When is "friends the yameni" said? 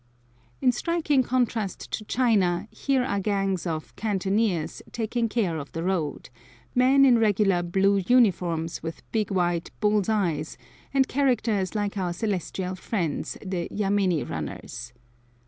12.73-14.23